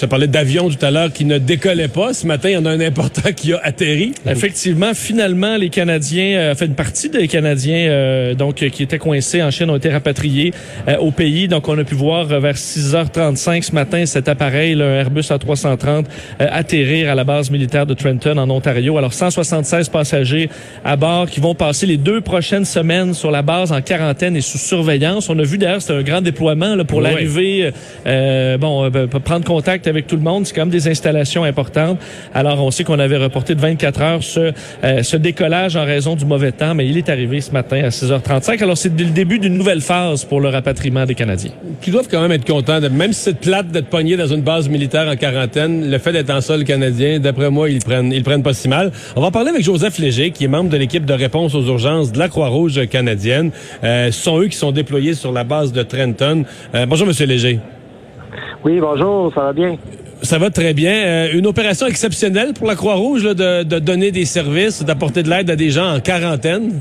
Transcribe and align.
Je 0.00 0.06
parlais 0.06 0.28
d'avion 0.28 0.70
tout 0.70 0.82
à 0.82 0.90
l'heure 0.90 1.12
qui 1.12 1.26
ne 1.26 1.36
décollait 1.36 1.88
pas. 1.88 2.14
Ce 2.14 2.26
matin, 2.26 2.48
il 2.48 2.52
y 2.52 2.56
en 2.56 2.64
a 2.64 2.70
un 2.70 2.80
important 2.80 3.32
qui 3.36 3.52
a 3.52 3.60
atterri. 3.62 4.14
Effectivement, 4.26 4.94
finalement, 4.94 5.58
les 5.58 5.68
Canadiens, 5.68 6.38
euh, 6.38 6.54
fait 6.54 6.64
une 6.64 6.74
partie 6.74 7.10
des 7.10 7.28
Canadiens 7.28 7.90
euh, 7.90 8.34
donc 8.34 8.54
qui 8.54 8.82
étaient 8.82 8.98
coincés 8.98 9.42
en 9.42 9.50
Chine 9.50 9.68
ont 9.68 9.76
été 9.76 9.90
rapatriés 9.90 10.54
euh, 10.88 10.96
au 10.96 11.10
pays. 11.10 11.48
Donc, 11.48 11.68
on 11.68 11.76
a 11.76 11.84
pu 11.84 11.96
voir 11.96 12.24
vers 12.24 12.54
6h35 12.54 13.62
ce 13.62 13.74
matin 13.74 14.06
cet 14.06 14.28
appareil, 14.28 14.74
le 14.74 14.84
Airbus 14.84 15.20
A330, 15.20 16.06
atterrir 16.38 17.10
à 17.10 17.14
la 17.14 17.24
base 17.24 17.50
militaire 17.50 17.84
de 17.84 17.92
Trenton 17.92 18.38
en 18.38 18.48
Ontario. 18.48 18.96
Alors, 18.96 19.12
176 19.12 19.90
passagers 19.90 20.48
à 20.82 20.96
bord 20.96 21.28
qui 21.28 21.40
vont 21.40 21.54
passer 21.54 21.84
les 21.84 21.98
deux 21.98 22.22
prochaines 22.22 22.64
semaines 22.64 23.12
sur 23.12 23.30
la 23.30 23.42
base 23.42 23.70
en 23.70 23.82
quarantaine 23.82 24.34
et 24.34 24.40
sous 24.40 24.56
surveillance. 24.56 25.28
On 25.28 25.38
a 25.38 25.42
vu 25.42 25.58
d'ailleurs, 25.58 25.82
c'est 25.82 25.92
un 25.92 26.02
grand 26.02 26.22
déploiement 26.22 26.74
là, 26.74 26.84
pour 26.84 27.02
l'arrivée, 27.02 27.70
bon, 28.06 28.90
prendre 29.22 29.44
contact 29.44 29.89
avec 29.90 30.06
tout 30.06 30.16
le 30.16 30.22
monde. 30.22 30.46
C'est 30.46 30.54
quand 30.54 30.62
même 30.62 30.70
des 30.70 30.88
installations 30.88 31.44
importantes. 31.44 31.98
Alors, 32.34 32.64
on 32.64 32.70
sait 32.70 32.84
qu'on 32.84 32.98
avait 32.98 33.16
reporté 33.16 33.54
de 33.54 33.60
24 33.60 34.02
heures 34.02 34.22
ce, 34.22 34.52
euh, 34.84 35.02
ce 35.02 35.16
décollage 35.16 35.76
en 35.76 35.84
raison 35.84 36.16
du 36.16 36.24
mauvais 36.24 36.52
temps, 36.52 36.74
mais 36.74 36.86
il 36.86 36.96
est 36.96 37.08
arrivé 37.08 37.40
ce 37.40 37.52
matin 37.52 37.84
à 37.84 37.88
6h35. 37.88 38.62
Alors, 38.62 38.78
c'est 38.78 38.96
le 38.98 39.10
début 39.10 39.38
d'une 39.38 39.56
nouvelle 39.56 39.80
phase 39.80 40.24
pour 40.24 40.40
le 40.40 40.48
rapatriement 40.48 41.04
des 41.04 41.14
Canadiens. 41.14 41.52
Qui 41.80 41.90
doivent 41.90 42.08
quand 42.10 42.22
même 42.22 42.32
être 42.32 42.46
contents, 42.46 42.80
même 42.80 43.12
si 43.12 43.20
c'est 43.20 43.38
plate 43.38 43.68
d'être 43.68 43.88
pogné 43.88 44.16
dans 44.16 44.26
une 44.26 44.42
base 44.42 44.68
militaire 44.68 45.08
en 45.08 45.16
quarantaine, 45.16 45.90
le 45.90 45.98
fait 45.98 46.12
d'être 46.12 46.30
en 46.30 46.40
sol 46.40 46.64
canadien, 46.64 47.18
d'après 47.18 47.50
moi, 47.50 47.68
ils 47.68 47.80
prennent, 47.80 48.12
ils 48.12 48.22
prennent 48.22 48.42
pas 48.42 48.54
si 48.54 48.68
mal. 48.68 48.92
On 49.16 49.20
va 49.20 49.30
parler 49.30 49.50
avec 49.50 49.62
Joseph 49.62 49.98
Léger, 49.98 50.30
qui 50.30 50.44
est 50.44 50.48
membre 50.48 50.70
de 50.70 50.76
l'équipe 50.76 51.04
de 51.04 51.12
réponse 51.12 51.54
aux 51.54 51.64
urgences 51.64 52.12
de 52.12 52.18
la 52.18 52.28
Croix-Rouge 52.28 52.86
canadienne. 52.88 53.50
Euh, 53.84 54.10
ce 54.10 54.22
sont 54.22 54.40
eux 54.40 54.48
qui 54.48 54.56
sont 54.56 54.72
déployés 54.72 55.14
sur 55.14 55.32
la 55.32 55.44
base 55.44 55.72
de 55.72 55.82
Trenton. 55.82 56.44
Euh, 56.74 56.86
bonjour, 56.86 57.06
Monsieur 57.06 57.26
Léger. 57.26 57.60
Oui, 58.64 58.78
bonjour, 58.80 59.32
ça 59.32 59.40
va 59.40 59.52
bien? 59.52 59.76
Ça 60.22 60.38
va 60.38 60.50
très 60.50 60.74
bien. 60.74 60.92
Euh, 60.92 61.28
une 61.32 61.46
opération 61.46 61.86
exceptionnelle 61.86 62.52
pour 62.52 62.66
la 62.66 62.74
Croix-Rouge 62.74 63.22
de, 63.22 63.62
de, 63.62 63.78
donner 63.78 64.10
des 64.10 64.26
services, 64.26 64.84
d'apporter 64.84 65.22
de 65.22 65.30
l'aide 65.30 65.50
à 65.50 65.56
des 65.56 65.70
gens 65.70 65.94
en 65.94 66.00
quarantaine. 66.00 66.80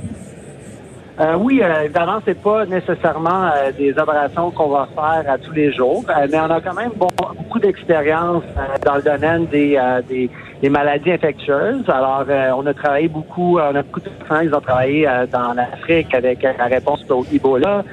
Euh, 1.19 1.36
oui, 1.38 1.61
euh, 1.61 1.83
évidemment, 1.83 2.19
c'est 2.25 2.41
pas 2.41 2.66
nécessairement 2.66 3.47
euh, 3.47 3.71
des 3.77 3.91
opérations 3.91 4.52
qu'on 4.52 4.69
va 4.69 4.88
faire 4.95 5.30
à 5.30 5.38
tous 5.38 5.52
les 5.52 5.73
jours, 5.73 6.05
mais 6.08 6.39
on 6.39 6.49
a 6.49 6.61
quand 6.61 6.73
même 6.73 6.91
beaucoup 6.97 7.59
d'expérience 7.59 8.43
dans 8.86 8.95
le 8.95 9.02
domaine 9.02 9.45
des, 9.47 9.77
des, 10.08 10.30
des, 10.61 10.69
maladies 10.69 11.11
infectieuses. 11.11 11.83
Alors, 11.89 12.25
on 12.58 12.66
a 12.66 12.73
travaillé 12.73 13.09
beaucoup, 13.09 13.58
on 13.59 13.75
a 13.75 13.83
beaucoup 13.83 13.99
de 13.99 14.09
gens 14.30 14.39
qui 14.39 14.53
ont 14.53 14.61
travaillé 14.61 15.09
dans 15.30 15.53
l'Afrique 15.53 16.14
avec 16.14 16.41
la 16.43 16.66
réponse 16.66 17.03
au 17.09 17.25
Ebola. 17.33 17.83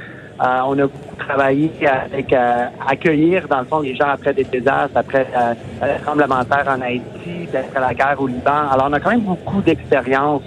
Euh, 0.41 0.59
on 0.67 0.79
a 0.79 0.83
beaucoup 0.83 1.17
travaillé 1.19 1.70
avec 1.87 2.33
euh, 2.33 2.67
accueillir, 2.87 3.48
dans 3.48 3.61
le 3.61 3.65
fond, 3.65 3.81
les 3.81 3.97
gens 3.97 4.09
après 4.09 4.34
des 4.34 4.45
désastres, 4.45 4.97
après 4.97 5.27
euh, 5.34 5.55
le 5.83 6.03
tremblement 6.03 6.41
de 6.41 6.45
terre 6.45 6.77
en 6.77 6.81
Haïti, 6.81 7.48
après 7.55 7.81
la 7.81 7.95
guerre 7.95 8.17
au 8.20 8.27
Liban. 8.27 8.69
Alors, 8.70 8.89
on 8.91 8.93
a 8.93 9.01
quand 9.01 9.11
même 9.11 9.20
beaucoup 9.20 9.62
d'expérience 9.62 10.43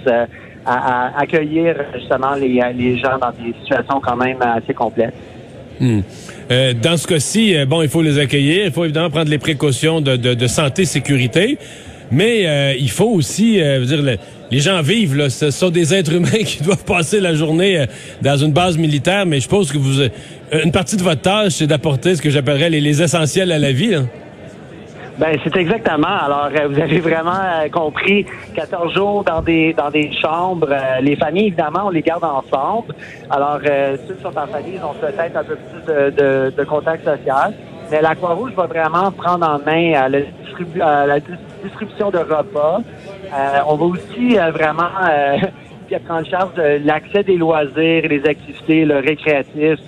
à, 0.64 1.18
accueillir 1.18 1.74
justement 1.94 2.34
les, 2.34 2.98
gens 2.98 3.18
dans 3.18 3.32
des 3.32 3.54
situations 3.60 4.00
quand 4.00 4.16
même 4.16 4.40
assez 4.42 4.74
complexes. 4.74 5.14
Hmm. 5.80 6.02
dans 6.82 6.96
ce 6.98 7.06
cas-ci, 7.06 7.56
bon, 7.64 7.80
il 7.80 7.88
faut 7.88 8.02
les 8.02 8.18
accueillir, 8.18 8.66
il 8.66 8.70
faut 8.70 8.84
évidemment 8.84 9.08
prendre 9.08 9.30
les 9.30 9.38
précautions 9.38 10.02
de, 10.02 10.16
de, 10.16 10.34
de 10.34 10.46
santé, 10.46 10.84
sécurité. 10.84 11.58
Mais 12.10 12.46
euh, 12.46 12.74
il 12.78 12.90
faut 12.90 13.10
aussi, 13.10 13.60
euh, 13.60 13.84
dire, 13.84 14.18
les 14.50 14.58
gens 14.58 14.82
vivent, 14.82 15.16
là, 15.16 15.30
ce 15.30 15.50
sont 15.50 15.70
des 15.70 15.94
êtres 15.94 16.12
humains 16.12 16.28
qui 16.44 16.62
doivent 16.62 16.84
passer 16.84 17.20
la 17.20 17.34
journée 17.34 17.80
euh, 17.80 17.86
dans 18.22 18.36
une 18.36 18.52
base 18.52 18.76
militaire, 18.76 19.26
mais 19.26 19.40
je 19.40 19.48
pense 19.48 19.72
que 19.72 19.78
vous, 19.78 20.02
une 20.64 20.72
partie 20.72 20.96
de 20.96 21.02
votre 21.02 21.22
tâche, 21.22 21.52
c'est 21.52 21.66
d'apporter 21.66 22.16
ce 22.16 22.22
que 22.22 22.30
j'appellerais 22.30 22.70
les, 22.70 23.02
essentiels 23.02 23.52
à 23.52 23.58
la 23.58 23.72
vie. 23.72 23.96
Ben, 25.18 25.38
c'est 25.44 25.54
exactement. 25.56 26.08
Alors, 26.08 26.48
vous 26.68 26.80
avez 26.80 26.98
vraiment 26.98 27.68
compris 27.70 28.24
14 28.54 28.94
jours 28.94 29.22
dans 29.22 29.42
des 29.42 29.74
dans 29.74 29.90
des 29.90 30.10
chambres. 30.20 30.74
les 31.02 31.14
familles, 31.14 31.48
évidemment, 31.48 31.82
on 31.86 31.90
les 31.90 32.00
garde 32.00 32.24
ensemble. 32.24 32.94
Alors, 33.28 33.60
ceux 33.62 34.14
qui 34.14 34.22
sont 34.22 34.36
en 34.36 34.46
famille, 34.46 34.76
ils 34.76 34.84
ont 34.84 34.94
peut-être 34.94 35.36
un 35.36 35.44
peu 35.44 35.56
plus 35.56 35.92
de, 35.92 36.52
de, 36.56 36.64
contact 36.64 37.04
social. 37.04 37.52
Mais 37.90 38.00
la 38.00 38.14
Croix-Rouge 38.14 38.52
va 38.56 38.66
vraiment 38.66 39.10
prendre 39.10 39.46
en 39.46 39.58
main 39.58 39.92
euh, 39.94 41.06
la 41.06 41.20
distribution 41.20 41.49
de 41.62 42.18
repas. 42.18 42.80
Euh, 43.32 43.58
on 43.66 43.76
va 43.76 43.84
aussi 43.84 44.38
euh, 44.38 44.50
vraiment 44.50 44.90
prendre 46.06 46.26
charge 46.26 46.54
de 46.54 46.80
l'accès 46.84 47.22
des 47.24 47.36
loisirs 47.36 48.04
et 48.04 48.08
des 48.08 48.24
activités 48.24 48.84
le 48.84 48.98
récréatifs 48.98 49.80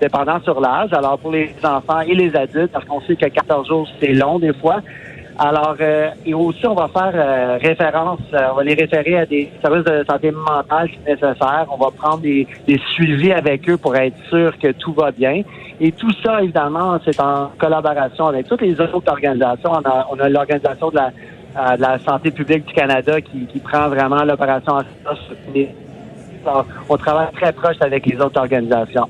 dépendant 0.00 0.40
sur 0.40 0.60
l'âge. 0.60 0.92
Alors 0.92 1.18
pour 1.18 1.32
les 1.32 1.54
enfants 1.62 2.00
et 2.00 2.14
les 2.14 2.34
adultes, 2.34 2.72
parce 2.72 2.84
qu'on 2.86 3.00
sait 3.02 3.16
que 3.16 3.26
14 3.26 3.68
jours, 3.68 3.88
c'est 4.00 4.12
long 4.12 4.38
des 4.38 4.54
fois. 4.54 4.80
Alors, 5.36 5.76
et 6.24 6.32
aussi, 6.32 6.64
on 6.66 6.74
va 6.74 6.88
faire 6.88 7.60
référence, 7.60 8.20
on 8.32 8.54
va 8.54 8.62
les 8.62 8.74
référer 8.74 9.18
à 9.18 9.26
des 9.26 9.50
services 9.60 9.84
de 9.84 10.04
santé 10.08 10.30
mentale 10.30 10.88
si 10.88 10.98
nécessaire. 11.00 11.66
On 11.70 11.76
va 11.76 11.90
prendre 11.90 12.20
des, 12.20 12.46
des, 12.68 12.80
suivis 12.92 13.32
avec 13.32 13.68
eux 13.68 13.76
pour 13.76 13.96
être 13.96 14.16
sûr 14.28 14.56
que 14.58 14.70
tout 14.72 14.92
va 14.92 15.10
bien. 15.10 15.42
Et 15.80 15.90
tout 15.90 16.12
ça, 16.22 16.40
évidemment, 16.40 16.98
c'est 17.04 17.18
en 17.20 17.50
collaboration 17.58 18.28
avec 18.28 18.46
toutes 18.46 18.62
les 18.62 18.80
autres 18.80 19.02
organisations. 19.10 19.72
On 19.72 19.88
a, 19.88 20.06
on 20.12 20.20
a 20.20 20.28
l'Organisation 20.28 20.90
de 20.90 20.96
la, 20.96 21.10
euh, 21.56 21.76
de 21.76 21.82
la 21.82 21.98
santé 21.98 22.30
publique 22.30 22.66
du 22.66 22.72
Canada 22.72 23.20
qui, 23.20 23.46
qui 23.46 23.58
prend 23.58 23.88
vraiment 23.88 24.22
l'opération 24.22 24.74
en 24.74 24.82
charge. 25.04 25.68
On 26.88 26.96
travaille 26.96 27.32
très 27.32 27.52
proche 27.52 27.76
avec 27.80 28.06
les 28.06 28.20
autres 28.20 28.40
organisations. 28.40 29.08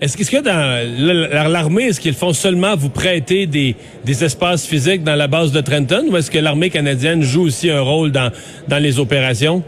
Est-ce 0.00 0.30
que 0.30 0.42
dans 0.42 1.52
l'armée, 1.52 1.84
est-ce 1.84 2.00
qu'ils 2.00 2.14
font 2.14 2.32
seulement 2.32 2.74
vous 2.76 2.90
prêter 2.90 3.46
des, 3.46 3.74
espaces 4.06 4.66
physiques 4.66 5.02
dans 5.02 5.16
la 5.16 5.28
base 5.28 5.52
de 5.52 5.60
Trenton 5.60 6.04
ou 6.10 6.16
est-ce 6.16 6.30
que 6.30 6.38
l'armée 6.38 6.70
canadienne 6.70 7.22
joue 7.22 7.46
aussi 7.46 7.70
un 7.70 7.80
rôle 7.80 8.10
dans, 8.10 8.30
les 8.78 8.98
opérations? 8.98 9.62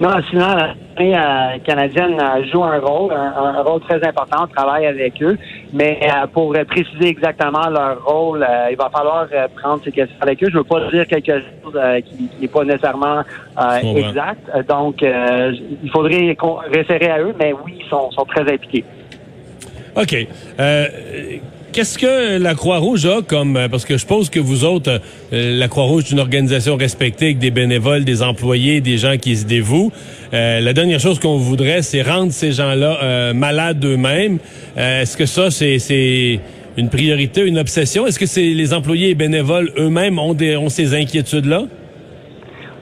Non, 0.00 0.10
sinon, 0.30 0.46
l'armée 0.46 1.16
euh, 1.16 1.58
canadienne 1.64 2.18
euh, 2.20 2.44
joue 2.52 2.62
un 2.62 2.78
rôle, 2.78 3.12
un, 3.12 3.62
rôle 3.62 3.80
très 3.82 4.02
important. 4.06 4.44
On 4.44 4.46
travaille 4.48 4.86
avec 4.86 5.22
eux. 5.22 5.38
Mais 5.72 6.00
euh, 6.02 6.26
pour 6.26 6.52
préciser 6.68 7.08
exactement 7.08 7.68
leur 7.70 8.04
rôle, 8.04 8.46
il 8.70 8.76
va 8.76 8.90
falloir 8.90 9.26
prendre 9.56 9.82
ces 9.82 9.92
questions 9.92 10.16
avec 10.20 10.42
eux. 10.42 10.48
Je 10.50 10.54
ne 10.54 10.58
veux 10.58 10.64
pas 10.64 10.90
dire 10.90 11.06
quelque 11.06 11.32
chose 11.32 11.78
qui 12.04 12.30
n'est 12.40 12.48
pas 12.48 12.64
nécessairement 12.64 13.22
exact. 13.96 14.50
Donc, 14.68 15.02
il 15.02 15.90
faudrait 15.90 16.36
référer 16.72 17.10
à 17.10 17.20
eux, 17.20 17.34
mais 17.38 17.52
oui, 17.64 17.78
ils 17.80 17.88
sont, 17.88 18.10
sont 18.10 18.24
très 18.24 18.42
impliqués. 18.42 18.84
OK. 19.96 20.26
Qu'est-ce 21.72 21.96
que 21.96 22.36
la 22.38 22.54
Croix-Rouge 22.54 23.06
a 23.06 23.22
comme... 23.22 23.56
Euh, 23.56 23.66
parce 23.66 23.86
que 23.86 23.94
je 23.94 24.00
suppose 24.00 24.28
que 24.28 24.38
vous 24.38 24.66
autres, 24.66 25.00
euh, 25.32 25.58
la 25.58 25.68
Croix-Rouge 25.68 26.04
est 26.04 26.10
une 26.10 26.20
organisation 26.20 26.76
respectée 26.76 27.24
avec 27.26 27.38
des 27.38 27.50
bénévoles, 27.50 28.04
des 28.04 28.22
employés, 28.22 28.82
des 28.82 28.98
gens 28.98 29.16
qui 29.16 29.36
se 29.36 29.46
dévouent. 29.46 29.90
Euh, 30.34 30.60
la 30.60 30.74
dernière 30.74 31.00
chose 31.00 31.18
qu'on 31.18 31.38
voudrait, 31.38 31.80
c'est 31.80 32.02
rendre 32.02 32.30
ces 32.30 32.52
gens-là 32.52 33.32
malades 33.32 33.82
eux-mêmes. 33.86 34.38
Est-ce 34.76 35.16
que 35.16 35.24
ça, 35.24 35.50
c'est 35.50 36.40
une 36.76 36.90
priorité, 36.90 37.46
une 37.46 37.58
obsession? 37.58 38.06
Est-ce 38.06 38.18
que 38.18 38.26
c'est 38.26 38.42
les 38.42 38.74
employés 38.74 39.08
et 39.10 39.14
bénévoles 39.14 39.70
eux-mêmes 39.78 40.18
ont, 40.18 40.34
des, 40.34 40.58
ont 40.58 40.68
ces 40.68 40.94
inquiétudes-là? 40.94 41.62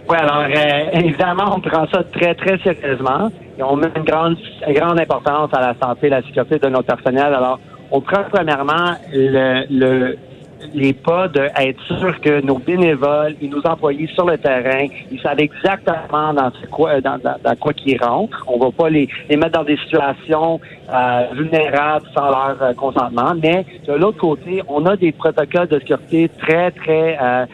Oui, 0.09 0.17
alors 0.19 0.47
évidemment, 0.95 1.55
on 1.55 1.61
prend 1.61 1.87
ça 1.93 2.03
très, 2.13 2.35
très 2.35 2.59
sérieusement 2.59 3.31
et 3.57 3.63
on 3.63 3.77
met 3.77 3.87
une 3.95 4.03
grande, 4.03 4.37
grande 4.69 4.99
importance 4.99 5.51
à 5.53 5.61
la 5.61 5.75
santé 5.81 6.09
et 6.09 6.11
la 6.11 6.23
sécurité 6.23 6.59
de 6.59 6.69
nos 6.69 6.83
personnels. 6.83 7.33
Alors, 7.35 7.61
on 7.91 8.01
prend 8.01 8.25
premièrement 8.31 8.95
le, 9.13 10.17
les 10.75 10.93
pas 10.93 11.29
d'être 11.29 11.83
sûr 11.87 12.21
que 12.21 12.41
nos 12.43 12.59
bénévoles 12.59 13.35
et 13.41 13.49
nos 13.49 13.65
employés 13.67 14.07
sur 14.09 14.27
le 14.27 14.39
terrain, 14.39 14.87
ils 15.11 15.21
savent 15.21 15.41
exactement 15.41 16.35
dans 16.35 16.53
quoi, 16.71 17.01
dans, 17.01 17.19
dans, 17.19 17.57
quoi 17.57 17.73
qu'ils 17.73 18.03
rentrent. 18.03 18.45
On 18.47 18.59
va 18.59 18.71
pas 18.71 18.91
les, 18.91 19.09
les 19.29 19.37
mettre 19.37 19.59
dans 19.59 19.65
des 19.65 19.77
situations 19.79 20.61
euh, 20.93 21.27
vulnérables 21.35 22.07
sans 22.15 22.27
leur 22.27 22.57
euh, 22.63 22.75
consentement. 22.75 23.33
Mais 23.43 23.65
de 23.87 23.93
l'autre 23.95 24.19
côté, 24.19 24.63
on 24.69 24.85
a 24.87 24.97
des 24.97 25.13
protocoles 25.13 25.69
de 25.69 25.79
sécurité 25.79 26.31
très, 26.39 26.71
très 26.71 27.19
euh, 27.21 27.47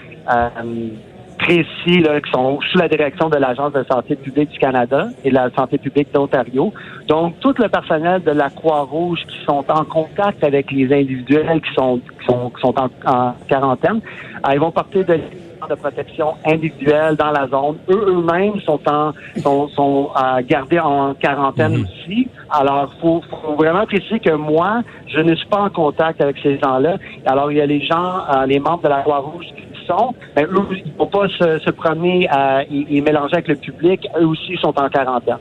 précis 1.39 2.01
là, 2.01 2.21
qui 2.21 2.31
sont 2.31 2.61
sous 2.61 2.79
la 2.79 2.89
direction 2.89 3.29
de 3.29 3.37
l'Agence 3.37 3.73
de 3.73 3.85
santé 3.91 4.17
publique 4.17 4.51
du 4.51 4.59
Canada 4.59 5.09
et 5.25 5.31
de 5.31 5.35
la 5.35 5.51
santé 5.51 5.79
publique 5.79 6.13
d'Ontario. 6.13 6.73
Donc, 7.09 7.39
tout 7.41 7.55
le 7.59 7.69
personnel 7.69 8.23
de 8.23 8.33
la 8.33 8.51
Croix-Rouge 8.51 9.21
qui 9.29 9.45
sont 9.45 9.65
en 9.69 9.85
contact 9.85 10.43
avec 10.43 10.71
les 10.71 10.93
individuels 10.93 11.61
qui 11.61 11.75
sont, 11.75 11.99
qui 11.99 12.27
sont, 12.27 12.51
qui 12.51 12.61
sont 12.61 12.75
en, 12.79 13.35
quarantaine, 13.49 14.01
euh, 14.47 14.51
ils 14.53 14.61
vont 14.61 14.71
porter 14.71 15.05
de 15.05 15.21
de 15.69 15.75
protection 15.75 16.35
individuelle 16.45 17.17
dans 17.17 17.31
la 17.31 17.49
zone. 17.49 17.79
Eux 17.89 18.05
eux-mêmes 18.09 18.61
sont 18.61 18.81
en 18.89 19.13
sont, 19.39 19.69
sont 19.69 20.11
euh, 20.15 20.43
gardés 20.47 20.79
en 20.79 21.15
quarantaine 21.15 21.79
mhm. 21.79 21.83
aussi. 21.85 22.29
Alors, 22.51 22.93
faut, 23.01 23.23
faut 23.31 23.55
vraiment 23.55 23.87
préciser 23.87 24.21
que 24.21 24.33
moi, 24.33 24.83
je 25.09 25.19
ne 25.21 25.35
suis 25.35 25.49
pas 25.49 25.63
en 25.63 25.71
contact 25.71 26.21
avec 26.21 26.37
ces 26.43 26.59
gens-là. 26.59 26.97
Alors, 27.25 27.51
il 27.51 27.59
y 27.59 27.61
a 27.61 27.67
les 27.67 27.85
gens, 27.85 28.21
euh, 28.35 28.47
les 28.47 28.59
membres 28.59 28.83
de 28.83 28.89
la 28.89 29.01
Croix-Rouge 29.01 29.47
sont, 29.87 30.15
ben, 30.35 30.45
eux, 30.45 30.67
ils 30.85 30.93
ne 30.93 30.99
vont 30.99 31.07
pas 31.07 31.29
se, 31.29 31.71
promener 31.71 32.29
à, 32.31 32.63
et, 32.65 33.01
mélanger 33.01 33.35
avec 33.35 33.49
le 33.49 33.57
public. 33.57 34.07
Eux 34.21 34.27
aussi 34.27 34.57
sont 34.61 34.75
en 34.79 34.89
quarantaine. 34.89 35.39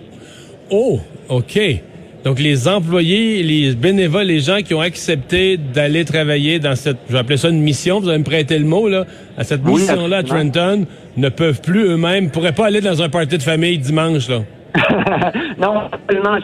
Oh, 0.72 1.00
OK. 1.30 1.60
Donc, 2.24 2.40
les 2.40 2.68
employés, 2.68 3.44
les 3.44 3.76
bénévoles, 3.76 4.26
les 4.26 4.40
gens 4.40 4.58
qui 4.58 4.74
ont 4.74 4.82
accepté 4.82 5.58
d'aller 5.58 6.06
travailler 6.06 6.58
dans 6.58 6.76
cette, 6.76 6.98
je 7.08 7.14
vais 7.14 7.20
appeler 7.20 7.38
ça 7.38 7.50
une 7.50 7.62
mission, 7.62 8.00
vous 8.00 8.10
allez 8.10 8.18
me 8.18 8.24
prêter 8.24 8.58
le 8.58 8.66
mot, 8.66 8.90
là, 8.90 9.06
à 9.38 9.44
cette 9.44 9.64
mission-là 9.64 10.18
à 10.18 10.24
Trenton, 10.24 10.88
ne 11.18 11.30
peuvent 11.30 11.62
plus 11.62 11.84
eux-mêmes, 11.84 12.32
pourraient 12.32 12.52
pas 12.52 12.66
aller 12.66 12.82
dans 12.82 13.04
un 13.04 13.10
party 13.10 13.38
de 13.38 13.44
famille 13.44 13.78
dimanche, 13.78 14.28
là. 14.28 14.40
non, 15.58 15.90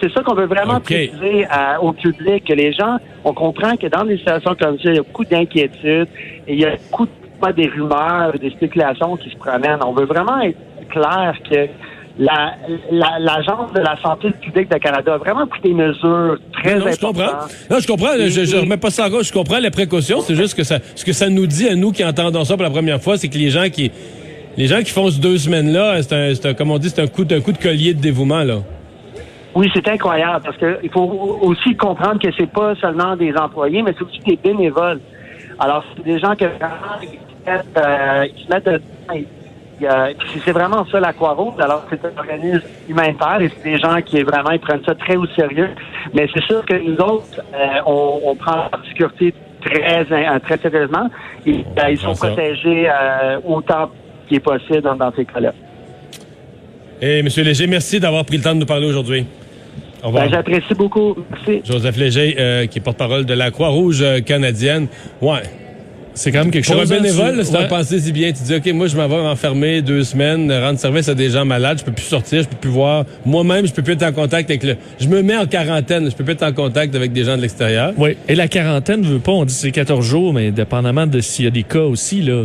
c'est 0.01 0.11
ça 0.13 0.23
qu'on 0.23 0.35
veut 0.35 0.45
vraiment 0.45 0.79
préciser 0.79 1.45
au 1.81 1.91
public, 1.93 2.45
que 2.47 2.53
les 2.53 2.71
gens, 2.73 2.97
on 3.25 3.33
comprend 3.33 3.75
que 3.75 3.87
dans 3.87 4.05
des 4.05 4.17
situations 4.17 4.55
comme 4.59 4.77
ça, 4.77 4.89
il 4.89 4.95
y 4.95 4.99
a 4.99 5.03
beaucoup 5.03 5.25
d'inquiétudes 5.25 6.07
et 6.47 6.53
il 6.53 6.59
y 6.59 6.65
a 6.65 6.75
beaucoup 6.89 7.05
de 7.05 7.11
pas 7.41 7.51
des 7.51 7.67
rumeurs, 7.67 8.33
des 8.39 8.51
spéculations 8.51 9.17
qui 9.17 9.29
se 9.29 9.37
promènent. 9.37 9.79
On 9.85 9.93
veut 9.93 10.05
vraiment 10.05 10.39
être 10.41 10.57
clair 10.89 11.35
que 11.49 11.67
l'Agence 12.19 13.71
la, 13.73 13.79
de 13.79 13.85
la 13.85 13.95
santé 14.01 14.31
publique 14.31 14.69
de 14.69 14.77
Canada 14.77 15.13
a 15.15 15.17
vraiment 15.17 15.47
pris 15.47 15.61
des 15.61 15.73
mesures 15.73 16.37
très 16.53 16.75
non, 16.77 16.85
Je 16.91 16.99
comprends. 16.99 17.47
Non, 17.69 17.79
je 17.79 17.87
comprends. 17.87 18.13
je, 18.17 18.45
je 18.45 18.57
remets 18.57 18.77
pas 18.77 18.89
ça 18.89 19.07
en 19.07 19.09
gauche. 19.09 19.27
Je 19.27 19.33
comprends 19.33 19.59
les 19.59 19.71
précautions. 19.71 20.21
C'est 20.21 20.35
juste 20.35 20.55
que 20.55 20.63
ça, 20.63 20.79
ce 20.95 21.03
que 21.03 21.13
ça 21.13 21.29
nous 21.29 21.47
dit 21.47 21.67
à 21.67 21.75
nous 21.75 21.91
qui 21.91 22.03
entendons 22.05 22.43
ça 22.43 22.55
pour 22.55 22.63
la 22.63 22.69
première 22.69 23.01
fois, 23.01 23.17
c'est 23.17 23.29
que 23.29 23.37
les 23.37 23.49
gens 23.49 23.69
qui, 23.69 23.91
les 24.57 24.67
gens 24.67 24.79
qui 24.79 24.91
font 24.91 25.09
ce 25.09 25.19
deux 25.19 25.37
semaines-là, 25.37 26.01
c'est 26.03 26.45
un, 26.45 26.53
comme 26.53 26.71
on 26.71 26.77
dit, 26.77 26.89
c'est 26.89 27.01
un 27.01 27.07
coup, 27.07 27.25
un 27.29 27.41
coup 27.41 27.53
de 27.53 27.57
collier 27.57 27.93
de 27.93 28.01
dévouement, 28.01 28.43
là. 28.43 28.57
Oui, 29.53 29.69
c'est 29.73 29.87
incroyable 29.89 30.43
parce 30.45 30.57
qu'il 30.57 30.89
faut 30.91 31.39
aussi 31.41 31.75
comprendre 31.75 32.19
que 32.21 32.29
c'est 32.37 32.49
pas 32.49 32.73
seulement 32.75 33.17
des 33.17 33.33
employés, 33.35 33.81
mais 33.81 33.93
c'est 33.97 34.05
aussi 34.05 34.19
des 34.25 34.37
bénévoles. 34.37 35.01
Alors, 35.59 35.83
c'est 35.95 36.03
des 36.03 36.19
gens 36.19 36.35
qui 36.35 36.45
euh, 37.47 38.27
ils 38.35 38.45
se 38.45 38.49
mettent 38.49 38.67
euh, 38.67 40.13
c'est 40.45 40.51
vraiment 40.51 40.85
ça 40.91 40.99
la 40.99 41.11
Croix-Rouge. 41.11 41.55
Alors, 41.59 41.83
c'est 41.89 42.05
un 42.05 42.15
organisme 42.15 42.61
humanitaire 42.87 43.41
et 43.41 43.49
c'est 43.49 43.71
des 43.71 43.79
gens 43.79 43.99
qui 44.05 44.21
vraiment 44.21 44.51
ils 44.51 44.59
prennent 44.59 44.83
ça 44.85 44.93
très 44.93 45.15
au 45.15 45.25
sérieux. 45.27 45.69
Mais 46.13 46.27
c'est 46.33 46.43
sûr 46.43 46.63
que 46.65 46.75
nous 46.75 46.97
autres, 46.97 47.41
euh, 47.53 47.81
on, 47.87 48.35
prend 48.35 48.69
la 48.71 48.79
sécurité 48.87 49.33
très 49.59 50.05
très 50.05 50.57
sérieusement 50.57 51.09
et 51.47 51.63
ils 51.89 51.97
sont 51.97 52.13
protégés 52.13 52.89
autant 53.43 53.89
qu'il 54.27 54.37
est 54.37 54.41
possible 54.41 54.81
dans, 54.81 55.11
ces 55.15 55.25
cas-là. 55.25 55.53
Et 57.01 57.19
eh, 57.19 57.23
Monsieur 57.23 57.43
Léger, 57.43 57.65
merci 57.65 57.99
d'avoir 57.99 58.23
pris 58.23 58.37
le 58.37 58.43
temps 58.43 58.53
de 58.53 58.59
nous 58.59 58.65
parler 58.67 58.87
aujourd'hui. 58.87 59.25
Ben, 60.03 60.29
J'apprécie 60.29 60.75
beaucoup. 60.75 61.15
Merci. 61.31 61.61
Joseph 61.63 61.97
Léger, 61.97 62.67
qui 62.69 62.77
est 62.77 62.83
porte-parole 62.83 63.25
de 63.25 63.33
la 63.33 63.49
Croix-Rouge 63.49 64.03
canadienne. 64.25 64.87
Ouais. 65.21 65.41
C'est 66.13 66.31
quand 66.31 66.39
même 66.39 66.51
quelque 66.51 66.65
chose. 66.65 66.87
Pour 66.87 66.97
un 66.97 67.01
bénévole, 67.01 67.45
c'est 67.45 67.55
un 67.55 67.67
pensée 67.67 67.99
si 67.99 68.11
bien. 68.11 68.31
Tu 68.31 68.43
dis, 68.43 68.55
OK, 68.55 68.67
moi, 68.73 68.87
je 68.87 68.97
m'en 68.97 69.07
vais 69.07 69.21
m'enfermer 69.21 69.81
deux 69.81 70.03
semaines, 70.03 70.51
rendre 70.51 70.79
service 70.79 71.07
à 71.09 71.15
des 71.15 71.29
gens 71.29 71.45
malades, 71.45 71.79
je 71.79 71.83
peux 71.83 71.91
plus 71.91 72.05
sortir, 72.05 72.43
je 72.43 72.47
peux 72.47 72.57
plus 72.57 72.69
voir. 72.69 73.05
Moi-même, 73.25 73.65
je 73.65 73.71
peux 73.71 73.81
plus 73.81 73.93
être 73.93 74.03
en 74.03 74.11
contact 74.11 74.49
avec 74.49 74.63
le. 74.63 74.75
Je 74.99 75.07
me 75.07 75.21
mets 75.21 75.37
en 75.37 75.45
quarantaine, 75.45 76.09
je 76.09 76.15
peux 76.15 76.23
plus 76.23 76.33
être 76.33 76.43
en 76.43 76.53
contact 76.53 76.95
avec 76.95 77.13
des 77.13 77.23
gens 77.23 77.37
de 77.37 77.41
l'extérieur. 77.41 77.93
Oui. 77.97 78.17
Et 78.27 78.35
la 78.35 78.47
quarantaine 78.47 79.03
veut 79.03 79.19
pas, 79.19 79.31
on 79.31 79.45
dit 79.45 79.53
c'est 79.53 79.71
14 79.71 80.05
jours, 80.05 80.33
mais 80.33 80.51
dépendamment 80.51 81.07
de 81.07 81.21
s'il 81.21 81.45
y 81.45 81.47
a 81.47 81.51
des 81.51 81.63
cas 81.63 81.79
aussi, 81.79 82.21
là. 82.21 82.43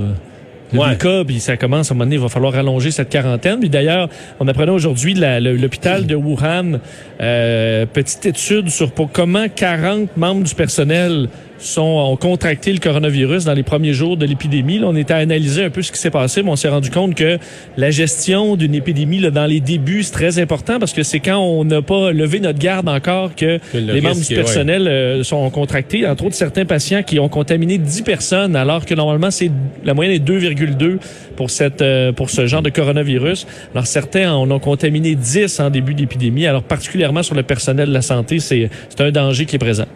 Ouais. 0.72 0.96
cas, 0.96 1.24
puis 1.24 1.40
ça 1.40 1.56
commence 1.56 1.90
à 1.90 1.94
un 1.94 1.96
moment 1.96 2.06
donné, 2.06 2.16
il 2.16 2.22
va 2.22 2.28
falloir 2.28 2.54
allonger 2.54 2.90
cette 2.90 3.08
quarantaine. 3.08 3.60
Puis 3.60 3.70
d'ailleurs, 3.70 4.08
on 4.40 4.48
apprenait 4.48 4.72
aujourd'hui 4.72 5.14
l'hôpital 5.14 6.06
de 6.06 6.14
Wuhan, 6.14 6.80
euh, 7.20 7.86
petite 7.86 8.26
étude 8.26 8.68
sur 8.68 8.90
pour 8.90 9.10
comment 9.10 9.46
40 9.48 10.16
membres 10.16 10.44
du 10.44 10.54
personnel 10.54 11.28
sont, 11.58 11.82
ont 11.82 12.16
contracté 12.16 12.72
le 12.72 12.78
coronavirus 12.78 13.44
dans 13.44 13.54
les 13.54 13.62
premiers 13.62 13.92
jours 13.92 14.16
de 14.16 14.26
l'épidémie. 14.26 14.80
On 14.84 14.96
était 14.96 15.14
à 15.14 15.18
analyser 15.18 15.64
un 15.64 15.70
peu 15.70 15.82
ce 15.82 15.92
qui 15.92 15.98
s'est 15.98 16.10
passé, 16.10 16.42
mais 16.42 16.50
on 16.50 16.56
s'est 16.56 16.68
rendu 16.68 16.90
compte 16.90 17.14
que 17.14 17.38
la 17.76 17.90
gestion 17.90 18.56
d'une 18.56 18.74
épidémie 18.74 19.18
là, 19.18 19.30
dans 19.30 19.46
les 19.46 19.60
débuts, 19.60 20.02
c'est 20.02 20.12
très 20.12 20.38
important 20.38 20.78
parce 20.78 20.92
que 20.92 21.02
c'est 21.02 21.20
quand 21.20 21.38
on 21.38 21.64
n'a 21.64 21.82
pas 21.82 22.12
levé 22.12 22.40
notre 22.40 22.58
garde 22.58 22.88
encore 22.88 23.34
que, 23.34 23.58
les 23.74 24.00
membres 24.00 24.20
du 24.20 24.34
personnel 24.34 24.86
euh, 24.88 25.22
sont 25.22 25.48
contractés. 25.50 26.06
Entre 26.06 26.24
autres, 26.24 26.34
certains 26.34 26.64
patients 26.64 27.02
qui 27.02 27.18
ont 27.18 27.28
contaminé 27.28 27.78
10 27.78 28.02
personnes, 28.02 28.56
alors 28.56 28.84
que 28.84 28.94
normalement, 28.94 29.30
c'est 29.30 29.50
la 29.84 29.94
moyenne 29.94 30.14
est 30.14 30.24
2,2 30.56 30.98
pour 31.36 31.50
cette 31.50 31.82
euh, 31.82 32.12
pour 32.12 32.30
ce 32.30 32.46
genre 32.46 32.62
de 32.62 32.70
coronavirus. 32.70 33.46
Alors 33.72 33.86
certains 33.86 34.32
en 34.32 34.50
ont 34.50 34.58
contaminé 34.58 35.14
10 35.14 35.60
en 35.60 35.70
début 35.70 35.94
d'épidémie. 35.94 36.46
Alors 36.46 36.62
particulièrement 36.62 37.22
sur 37.22 37.34
le 37.34 37.42
personnel 37.42 37.88
de 37.88 37.94
la 37.94 38.02
santé, 38.02 38.40
c'est 38.40 38.70
un 38.98 39.10
danger 39.10 39.46
qui 39.46 39.56
est 39.56 39.60
présent 39.60 39.86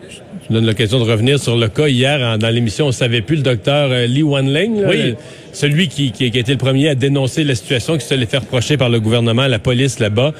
donne 0.51 0.67
l'occasion 0.67 0.99
de 0.99 1.09
revenir 1.09 1.39
sur 1.39 1.57
le 1.57 1.69
cas 1.69 1.89
hier 1.89 2.39
dans 2.39 2.51
l'émission. 2.51 2.87
On 2.87 2.93
savait 2.93 3.23
plus 3.23 3.37
le 3.37 3.43
docteur 3.43 3.91
euh, 3.91 4.07
Lee 4.07 4.23
Wanling, 4.23 4.85
oui. 4.85 5.15
celui 5.53 5.89
qui, 5.89 6.11
qui, 6.11 6.25
a 6.25 6.27
été 6.27 6.53
le 6.53 6.59
premier 6.59 6.89
à 6.89 6.95
dénoncer 6.95 7.45
la 7.45 7.55
situation 7.55 7.97
qui 7.97 8.05
se 8.05 8.15
l'est 8.15 8.27
fait 8.27 8.39
reprocher 8.39 8.77
par 8.77 8.89
le 8.89 9.01
gouvernement, 9.01 9.47
la 9.47 9.59
police 9.59 9.99
là-bas. 10.01 10.33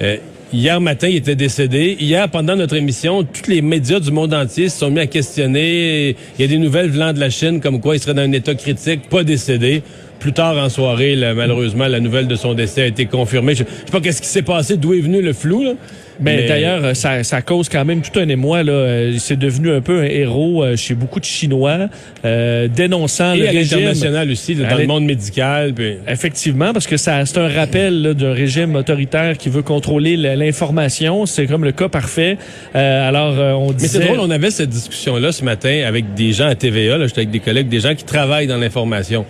Euh, 0.00 0.16
hier 0.52 0.80
matin, 0.80 1.08
il 1.08 1.16
était 1.16 1.34
décédé. 1.36 1.96
Hier, 1.98 2.28
pendant 2.28 2.56
notre 2.56 2.76
émission, 2.76 3.24
tous 3.24 3.50
les 3.50 3.62
médias 3.62 4.00
du 4.00 4.10
monde 4.10 4.34
entier 4.34 4.68
se 4.68 4.78
sont 4.78 4.90
mis 4.90 5.00
à 5.00 5.06
questionner. 5.06 6.16
Il 6.38 6.42
y 6.42 6.44
a 6.44 6.48
des 6.48 6.58
nouvelles 6.58 6.90
venant 6.90 7.12
de 7.12 7.20
la 7.20 7.30
Chine 7.30 7.60
comme 7.60 7.80
quoi 7.80 7.96
il 7.96 8.00
serait 8.00 8.14
dans 8.14 8.22
un 8.22 8.32
état 8.32 8.54
critique, 8.54 9.08
pas 9.08 9.24
décédé. 9.24 9.82
Plus 10.22 10.32
tard 10.32 10.56
en 10.56 10.68
soirée, 10.68 11.16
malheureusement, 11.34 11.88
la 11.88 11.98
nouvelle 11.98 12.28
de 12.28 12.36
son 12.36 12.54
décès 12.54 12.82
a 12.82 12.86
été 12.86 13.06
confirmée. 13.06 13.56
Je, 13.56 13.64
ne 13.64 13.68
sais 13.68 13.90
pas 13.90 14.00
qu'est-ce 14.00 14.22
qui 14.22 14.28
s'est 14.28 14.42
passé, 14.42 14.76
d'où 14.76 14.94
est 14.94 15.00
venu 15.00 15.20
le 15.20 15.32
flou. 15.32 15.64
Là. 15.64 15.72
Mais, 16.20 16.46
d'ailleurs, 16.46 16.94
ça, 16.94 17.24
ça, 17.24 17.42
cause 17.42 17.68
quand 17.68 17.84
même 17.84 18.02
tout 18.02 18.20
un 18.20 18.28
émoi. 18.28 18.62
Là. 18.62 18.72
Euh, 18.72 19.14
c'est 19.18 19.36
devenu 19.36 19.72
un 19.72 19.80
peu 19.80 19.98
un 19.98 20.04
héros 20.04 20.62
euh, 20.62 20.76
chez 20.76 20.94
beaucoup 20.94 21.18
de 21.18 21.24
Chinois, 21.24 21.88
euh, 22.24 22.68
dénonçant 22.68 23.32
Et 23.32 23.38
le 23.38 23.48
à 23.48 23.52
l'international 23.52 24.30
aussi, 24.30 24.54
dans 24.54 24.76
le 24.76 24.86
monde 24.86 25.06
médical. 25.06 25.74
Effectivement, 26.06 26.72
parce 26.72 26.86
que 26.86 26.96
ça, 26.96 27.26
c'est 27.26 27.38
un 27.38 27.48
rappel 27.48 28.14
d'un 28.14 28.32
régime 28.32 28.76
autoritaire 28.76 29.36
qui 29.36 29.48
veut 29.48 29.62
contrôler 29.62 30.16
l'information. 30.16 31.26
C'est 31.26 31.46
comme 31.46 31.64
le 31.64 31.72
cas 31.72 31.88
parfait. 31.88 32.38
Euh, 32.76 33.08
alors, 33.08 33.60
on 33.60 33.72
disait... 33.72 33.98
Mais 33.98 34.04
c'est 34.04 34.08
drôle, 34.08 34.20
on 34.20 34.30
avait 34.30 34.52
cette 34.52 34.70
discussion-là 34.70 35.32
ce 35.32 35.44
matin 35.44 35.82
avec 35.84 36.14
des 36.14 36.32
gens 36.32 36.46
à 36.46 36.54
TVA. 36.54 36.96
Là, 36.96 37.08
j'étais 37.08 37.22
avec 37.22 37.32
des 37.32 37.40
collègues, 37.40 37.68
des 37.68 37.80
gens 37.80 37.96
qui 37.96 38.04
travaillent 38.04 38.46
dans 38.46 38.58
l'information. 38.58 39.26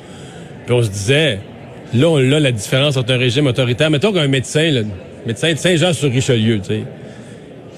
Puis 0.67 0.75
on 0.75 0.83
se 0.83 0.91
disait, 0.91 1.41
là, 1.95 2.09
on 2.09 2.33
a 2.33 2.41
la 2.41 2.53
différence 2.53 2.97
entre 2.97 3.13
un 3.13 3.19
régime 3.19 3.47
autoritaire. 3.47 3.91
Mettons 3.91 4.13
qu'un 4.13 4.29
médecin, 4.29 4.71
là, 4.71 4.81
médecin 5.27 5.53
de 5.53 5.59
Saint-Jean-sur-Richelieu, 5.59 6.61
tu 6.61 6.75
sais, 6.75 6.83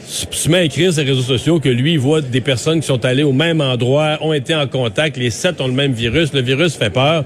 se 0.06 0.48
met 0.48 0.58
à 0.58 0.64
écrire 0.64 0.92
sur 0.92 1.02
les 1.02 1.10
réseaux 1.10 1.22
sociaux 1.22 1.60
que 1.60 1.68
lui, 1.68 1.96
voit 1.96 2.20
des 2.20 2.40
personnes 2.40 2.80
qui 2.80 2.86
sont 2.86 3.04
allées 3.04 3.22
au 3.22 3.32
même 3.32 3.60
endroit, 3.60 4.18
ont 4.20 4.32
été 4.32 4.54
en 4.54 4.66
contact, 4.66 5.16
les 5.16 5.30
sept 5.30 5.60
ont 5.60 5.66
le 5.66 5.72
même 5.72 5.92
virus, 5.92 6.32
le 6.32 6.42
virus 6.42 6.76
fait 6.76 6.90
peur. 6.90 7.24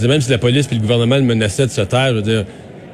même 0.00 0.20
si 0.20 0.30
la 0.30 0.38
police 0.38 0.68
et 0.70 0.74
le 0.74 0.80
gouvernement 0.80 1.20
menaçaient 1.20 1.66
de 1.66 1.70
se 1.70 1.82
taire, 1.82 2.10
je 2.10 2.14
veux 2.14 2.22
dire, 2.22 2.44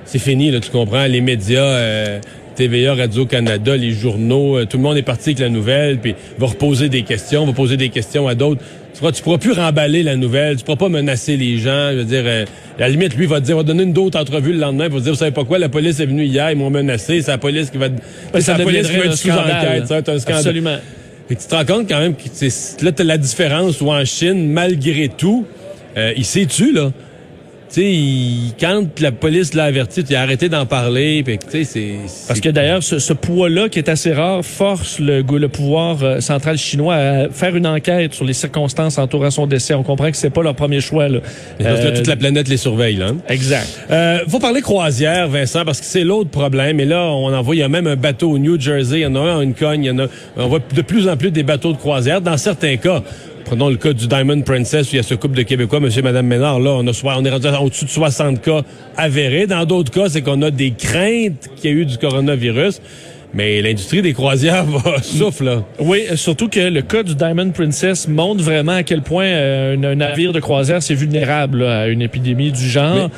c'est 0.05 0.19
fini, 0.19 0.51
là, 0.51 0.61
tu 0.61 0.71
comprends, 0.71 1.07
les 1.07 1.21
médias, 1.21 1.63
euh, 1.63 2.21
TVA, 2.55 2.95
Radio-Canada, 2.95 3.77
les 3.77 3.93
journaux, 3.93 4.59
euh, 4.59 4.65
tout 4.65 4.77
le 4.77 4.83
monde 4.83 4.97
est 4.97 5.03
parti 5.03 5.31
avec 5.31 5.41
la 5.41 5.49
nouvelle, 5.49 5.99
puis 5.99 6.15
va 6.39 6.47
reposer 6.47 6.89
des 6.89 7.03
questions, 7.03 7.47
va 7.47 7.53
poser 7.53 7.77
des 7.77 7.89
questions 7.89 8.29
à 8.29 8.35
d'autres. 8.35 8.61
Tu 8.93 9.01
pourras, 9.01 9.13
pourras 9.13 9.39
plus 9.39 9.53
remballer 9.53 10.03
la 10.03 10.17
nouvelle, 10.17 10.57
tu 10.57 10.65
pourras 10.65 10.77
pas 10.77 10.89
menacer 10.89 11.37
les 11.37 11.59
gens. 11.59 11.91
Je 11.93 11.99
veux 11.99 12.05
dire, 12.05 12.23
euh, 12.25 12.45
à 12.79 12.83
la 12.83 12.89
limite, 12.89 13.17
lui 13.17 13.27
va 13.27 13.41
te 13.41 13.47
dire, 13.47 13.57
va 13.57 13.63
donner 13.63 13.83
une 13.83 13.99
autre 13.99 14.19
entrevue 14.19 14.53
le 14.53 14.59
lendemain, 14.59 14.89
va 14.89 14.99
te 14.99 15.03
dire, 15.03 15.13
vous 15.13 15.19
savez 15.19 15.33
pas 15.33 15.45
quoi, 15.45 15.59
la 15.59 15.69
police 15.69 16.01
est 16.01 16.07
venue 16.07 16.25
hier, 16.25 16.51
ils 16.51 16.57
m'ont 16.57 16.71
menacé, 16.71 17.23
c'est 17.23 17.31
la 17.31 17.39
police 17.39 17.71
qui 17.71 17.79
va, 17.79 17.89
c'est 18.39 18.57
la 18.57 18.65
police 18.65 18.89
qui 18.89 18.97
va 18.97 19.05
être 19.05 19.17
sous 19.17 19.31
enquête, 19.31 19.87
ça, 19.87 19.97
un 19.97 20.19
scandale. 20.19 20.39
Absolument. 20.39 20.77
Et 21.31 21.37
tu 21.37 21.47
te 21.47 21.55
rends 21.55 21.65
compte 21.65 21.89
quand 21.89 22.01
même 22.01 22.15
que 22.15 22.85
là, 22.85 22.93
t'as 22.93 23.05
la 23.05 23.19
différence 23.19 23.81
où 23.81 23.91
en 23.91 24.05
Chine, 24.05 24.53
malgré 24.53 25.09
tout, 25.09 25.47
euh, 25.97 26.13
il 26.17 26.25
sait-tu, 26.25 26.73
là? 26.73 26.93
Tu 27.75 27.81
sais, 27.81 28.55
quand 28.61 29.01
la 29.01 29.11
police 29.11 29.53
l'a 29.55 29.65
averti, 29.65 30.05
tu 30.05 30.15
as 30.15 30.21
arrêté 30.21 30.49
d'en 30.49 30.65
parler. 30.65 31.25
c'est, 31.51 31.97
Parce 32.29 32.39
que 32.39 32.49
d'ailleurs, 32.49 32.85
ce, 32.85 33.13
poids-là, 33.13 33.69
qui 33.69 33.81
est 33.81 33.89
assez 33.89 34.13
rare, 34.13 34.45
force 34.45 35.01
le, 35.01 35.23
le 35.23 35.49
pouvoir 35.49 36.03
euh, 36.03 36.21
central 36.21 36.57
chinois 36.57 36.95
à 36.95 37.29
faire 37.31 37.57
une 37.57 37.67
enquête 37.67 38.15
sur 38.15 38.25
les 38.25 38.33
circonstances 38.33 38.99
entourant 38.99 39.31
son 39.31 39.49
décès. 39.49 39.75
On 39.75 39.83
comprend 39.83 40.09
que 40.11 40.17
c'est 40.17 40.31
pas 40.31 40.43
leur 40.43 40.55
premier 40.55 40.81
choix. 40.81 41.09
Là. 41.09 41.19
parce 41.59 41.81
que 41.81 41.97
toute 41.97 42.07
la 42.07 42.15
planète 42.15 42.47
les 42.47 42.59
surveille. 42.59 42.95
Là. 42.95 43.09
Hein. 43.09 43.17
Exact. 43.29 43.67
Euh, 43.91 44.21
faut 44.29 44.39
parler 44.39 44.61
croisière, 44.61 45.27
Vincent, 45.29 45.65
parce 45.65 45.81
que 45.81 45.87
c'est 45.87 46.05
l'autre 46.05 46.31
problème. 46.31 46.79
Et 46.79 46.85
là, 46.85 47.03
on 47.11 47.35
en 47.35 47.43
voit, 47.43 47.57
il 47.57 47.59
y 47.59 47.65
a 47.65 47.69
même 47.69 47.89
un 47.89 47.97
bateau 47.97 48.31
au 48.31 48.39
New 48.39 48.61
Jersey, 48.61 49.01
il 49.01 49.03
y 49.03 49.07
en 49.07 49.17
a 49.17 49.21
un 49.21 49.41
une 49.41 49.55
cogne, 49.55 49.85
il 49.85 49.89
y 49.89 49.91
en 49.91 49.99
a, 49.99 50.07
on 50.37 50.47
voit 50.47 50.61
de 50.73 50.83
plus 50.83 51.09
en 51.09 51.17
plus 51.17 51.33
des 51.33 51.43
bateaux 51.43 51.73
de 51.73 51.79
croisière. 51.79 52.21
Dans 52.21 52.37
certains 52.37 52.77
cas, 52.77 53.03
prenons 53.45 53.69
le 53.69 53.77
cas 53.77 53.93
du 53.93 54.07
Diamond 54.07 54.41
Princess 54.43 54.89
où 54.89 54.95
il 54.95 54.97
y 54.97 55.01
a 55.01 55.03
ce 55.03 55.15
couple 55.15 55.37
de 55.37 55.43
Québécois, 55.43 55.81
monsieur 55.81 56.01
et 56.01 56.03
madame 56.03 56.27
Ménard, 56.27 56.61
là, 56.61 56.71
on, 56.71 56.87
a, 56.87 56.93
on 57.05 57.25
est 57.25 57.31
rendu 57.31 57.47
au-dessus 57.47 57.85
de 57.85 57.91
60 57.91 58.41
cas 58.41 58.63
avérés. 58.97 59.47
Dans 59.47 59.65
d'autres 59.65 59.93
cas, 59.93 60.09
c'est 60.09 60.23
qu'on 60.23 60.43
a 60.43 60.51
des 60.51 60.73
craintes 60.73 61.51
qu'il 61.57 61.71
y 61.71 61.73
a 61.73 61.77
eu 61.77 61.85
du 61.85 61.99
coronavirus. 61.99 62.81
Mais 63.35 63.61
l'industrie 63.63 64.01
des 64.01 64.13
croisières 64.13 64.65
va 64.65 65.03
souffle, 65.03 65.45
là. 65.45 65.65
Oui, 65.81 66.05
surtout 66.15 66.49
que 66.49 66.61
le 66.61 66.83
cas 66.83 67.03
du 67.03 67.15
Diamond 67.15 67.51
Princess 67.51 68.07
montre 68.09 68.43
vraiment 68.43 68.73
à 68.73 68.83
quel 68.85 69.03
point 69.03 69.27
euh, 69.27 69.75
un, 69.75 69.95
navire 69.97 70.33
de 70.33 70.41
croisière 70.41 70.83
c'est 70.83 70.95
vulnérable 70.95 71.65
à 71.65 71.89
une 71.89 72.03
épidémie 72.03 72.53
du 72.53 72.69
genre. 72.69 73.11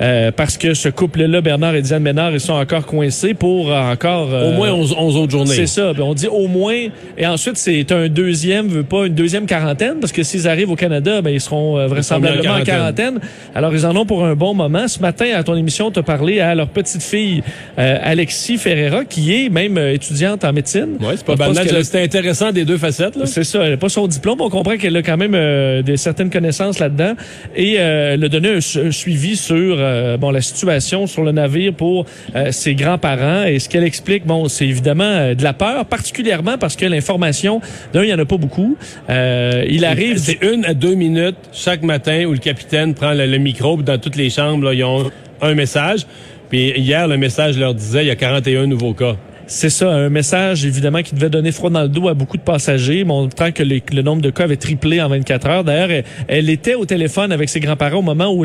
Euh, 0.00 0.30
parce 0.30 0.56
que 0.56 0.74
ce 0.74 0.88
couple-là, 0.88 1.40
Bernard 1.40 1.74
et 1.74 1.82
Diane 1.82 2.02
Ménard, 2.02 2.32
ils 2.32 2.40
sont 2.40 2.52
encore 2.52 2.86
coincés 2.86 3.34
pour 3.34 3.72
encore... 3.72 4.32
Euh, 4.32 4.50
au 4.50 4.52
moins 4.52 4.72
11, 4.72 5.16
autres 5.16 5.30
journées. 5.30 5.54
C'est 5.54 5.66
ça. 5.66 5.92
Ben, 5.92 6.02
on 6.02 6.14
dit 6.14 6.28
au 6.28 6.46
moins. 6.46 6.86
Et 7.16 7.26
ensuite, 7.26 7.56
c'est 7.56 7.90
un 7.90 8.08
deuxième, 8.08 8.68
veut 8.68 8.82
pas 8.84 9.06
une 9.06 9.14
deuxième 9.14 9.46
quarantaine, 9.46 9.96
parce 10.00 10.12
que 10.12 10.22
s'ils 10.22 10.46
arrivent 10.46 10.70
au 10.70 10.76
Canada, 10.76 11.20
ben, 11.20 11.30
ils 11.30 11.40
seront 11.40 11.78
euh, 11.78 11.86
vraisemblablement 11.86 12.54
en 12.54 12.62
quarantaine. 12.62 13.18
Alors, 13.54 13.74
ils 13.74 13.86
en 13.86 13.96
ont 13.96 14.06
pour 14.06 14.24
un 14.24 14.34
bon 14.34 14.54
moment. 14.54 14.86
Ce 14.86 15.00
matin, 15.00 15.26
à 15.34 15.42
ton 15.42 15.56
émission, 15.56 15.90
tu 15.90 15.98
as 15.98 16.02
parlé 16.02 16.40
à 16.40 16.54
leur 16.54 16.68
petite 16.68 17.02
fille, 17.02 17.42
Alexis 17.76 18.58
Ferreira, 18.58 19.04
qui 19.04 19.34
est 19.34 19.48
même 19.48 19.78
étudiante 19.78 20.44
en 20.44 20.52
médecine. 20.52 20.96
Oui, 21.00 21.14
c'est 21.16 21.24
pas 21.24 21.36
banal. 21.36 21.84
C'était 21.84 22.02
intéressant 22.02 22.52
des 22.52 22.64
deux 22.64 22.78
facettes. 22.78 23.18
C'est 23.24 23.44
ça. 23.44 23.64
Elle 23.64 23.72
n'a 23.72 23.76
pas 23.76 23.88
son 23.88 24.06
diplôme. 24.06 24.40
On 24.40 24.50
comprend 24.50 24.76
qu'elle 24.76 24.96
a 24.96 25.02
quand 25.02 25.16
même 25.16 25.82
des 25.82 25.96
certaines 25.96 26.30
connaissances 26.30 26.78
là-dedans. 26.78 27.14
Et 27.56 27.74
elle 27.74 28.22
a 28.24 28.28
donné 28.28 28.50
un 28.54 28.90
suivi 28.90 29.36
sur 29.36 29.76
euh, 29.88 30.16
bon 30.16 30.30
la 30.30 30.40
situation 30.40 31.06
sur 31.06 31.24
le 31.24 31.32
navire 31.32 31.72
pour 31.72 32.06
euh, 32.34 32.52
ses 32.52 32.74
grands-parents. 32.74 33.44
Et 33.44 33.58
ce 33.58 33.68
qu'elle 33.68 33.84
explique, 33.84 34.26
bon, 34.26 34.48
c'est 34.48 34.66
évidemment 34.66 35.04
euh, 35.04 35.34
de 35.34 35.42
la 35.42 35.52
peur, 35.52 35.84
particulièrement 35.86 36.58
parce 36.58 36.76
que 36.76 36.86
l'information, 36.86 37.60
d'un, 37.92 38.04
il 38.04 38.10
y 38.10 38.14
en 38.14 38.18
a 38.18 38.24
pas 38.24 38.36
beaucoup. 38.36 38.76
il 39.08 39.84
arrive... 39.84 40.18
C'est 40.18 40.42
une 40.42 40.64
à 40.64 40.74
deux 40.74 40.94
minutes 40.94 41.36
chaque 41.52 41.82
matin 41.82 42.24
où 42.26 42.32
le 42.32 42.38
capitaine 42.38 42.94
prend 42.94 43.12
le, 43.14 43.38
micro, 43.38 43.76
dans 43.78 43.98
toutes 43.98 44.16
les 44.16 44.30
chambres, 44.30 44.64
là, 44.64 44.74
ils 44.74 44.84
ont 44.84 45.10
un 45.40 45.54
message. 45.54 46.06
Puis 46.50 46.72
hier, 46.76 47.08
le 47.08 47.16
message 47.16 47.58
leur 47.58 47.74
disait, 47.74 48.04
il 48.04 48.08
y 48.08 48.10
a 48.10 48.16
41 48.16 48.66
nouveaux 48.66 48.94
cas. 48.94 49.16
C'est 49.50 49.70
ça, 49.70 49.90
un 49.90 50.10
message 50.10 50.66
évidemment 50.66 51.00
qui 51.00 51.14
devait 51.14 51.30
donner 51.30 51.52
froid 51.52 51.70
dans 51.70 51.80
le 51.80 51.88
dos 51.88 52.06
à 52.08 52.12
beaucoup 52.12 52.36
de 52.36 52.42
passagers, 52.42 53.02
montrant 53.04 53.50
que 53.50 53.62
le 53.62 54.02
nombre 54.02 54.20
de 54.20 54.28
cas 54.28 54.44
avait 54.44 54.58
triplé 54.58 55.00
en 55.00 55.08
24 55.08 55.46
heures. 55.46 55.64
D'ailleurs, 55.64 56.04
elle, 56.28 56.50
était 56.50 56.74
au 56.74 56.84
téléphone 56.84 57.32
avec 57.32 57.48
ses 57.48 57.58
grands-parents 57.58 58.00
au 58.00 58.02
moment 58.02 58.30
où 58.30 58.44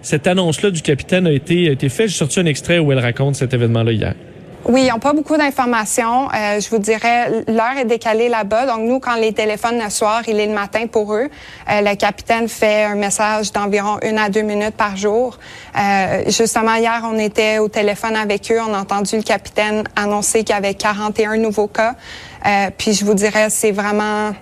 cette 0.00 0.28
annonce-là 0.28 0.70
du 0.70 0.80
capitaine 0.80 1.26
a 1.26 1.32
été, 1.32 1.68
a 1.68 1.72
été 1.72 1.88
faite. 1.88 2.10
J'ai 2.10 2.14
sorti 2.14 2.38
un 2.38 2.46
extrait 2.46 2.78
où 2.78 2.92
elle 2.92 3.00
raconte 3.00 3.34
cet 3.34 3.52
événement-là 3.52 3.90
hier. 3.90 4.14
Oui, 4.64 4.82
ils 4.82 4.88
n'ont 4.88 4.98
pas 4.98 5.12
beaucoup 5.12 5.36
d'informations. 5.36 6.28
Euh, 6.34 6.60
je 6.60 6.68
vous 6.68 6.78
dirais, 6.78 7.44
l'heure 7.46 7.78
est 7.78 7.84
décalée 7.84 8.28
là-bas. 8.28 8.66
Donc, 8.66 8.80
nous, 8.80 8.98
quand 8.98 9.14
les 9.14 9.32
téléphones 9.32 9.80
le 9.82 9.88
soir, 9.88 10.22
il 10.26 10.40
est 10.40 10.46
le 10.46 10.52
matin 10.52 10.86
pour 10.88 11.14
eux. 11.14 11.28
Euh, 11.70 11.80
le 11.80 11.94
capitaine 11.94 12.48
fait 12.48 12.84
un 12.84 12.96
message 12.96 13.52
d'environ 13.52 13.98
une 14.02 14.18
à 14.18 14.28
deux 14.28 14.42
minutes 14.42 14.74
par 14.74 14.96
jour. 14.96 15.38
Euh, 15.78 16.24
justement, 16.26 16.74
hier, 16.74 17.00
on 17.04 17.18
était 17.18 17.58
au 17.58 17.68
téléphone 17.68 18.16
avec 18.16 18.50
eux. 18.50 18.58
On 18.60 18.74
a 18.74 18.80
entendu 18.80 19.16
le 19.16 19.22
capitaine 19.22 19.84
annoncer 19.94 20.40
qu'il 20.42 20.54
y 20.54 20.58
avait 20.58 20.74
41 20.74 21.36
nouveaux 21.36 21.68
cas. 21.68 21.94
Puis, 22.76 22.94
je 22.94 23.04
vous 23.04 23.14
dirais, 23.14 23.50
c'est 23.50 23.72
vraiment... 23.72 24.32